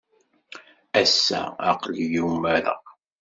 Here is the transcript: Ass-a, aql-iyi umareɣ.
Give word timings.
Ass-a, 1.01 1.41
aql-iyi 1.69 2.21
umareɣ. 2.35 2.81